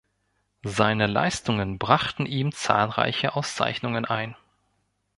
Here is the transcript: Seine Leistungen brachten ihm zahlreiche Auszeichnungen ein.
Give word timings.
Seine 0.65 1.05
Leistungen 1.05 1.77
brachten 1.77 2.25
ihm 2.25 2.51
zahlreiche 2.53 3.35
Auszeichnungen 3.35 4.03
ein. 4.05 4.35